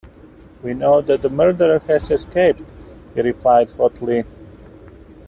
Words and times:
"We 0.63 0.73
know 0.73 1.01
that 1.01 1.21
the 1.21 1.29
murderer 1.29 1.77
has 1.85 2.09
escaped," 2.09 2.63
he 3.13 3.21
replied 3.21 3.69
hotly. 3.77 4.23